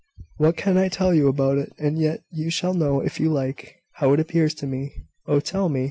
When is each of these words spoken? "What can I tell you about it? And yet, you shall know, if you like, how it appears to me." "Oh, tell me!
"What 0.37 0.57
can 0.57 0.79
I 0.79 0.87
tell 0.89 1.13
you 1.13 1.27
about 1.27 1.59
it? 1.59 1.73
And 1.77 1.99
yet, 1.99 2.23
you 2.31 2.49
shall 2.49 2.73
know, 2.73 3.01
if 3.01 3.19
you 3.19 3.31
like, 3.31 3.83
how 3.91 4.13
it 4.13 4.19
appears 4.19 4.55
to 4.55 4.65
me." 4.65 5.05
"Oh, 5.27 5.39
tell 5.39 5.69
me! 5.69 5.79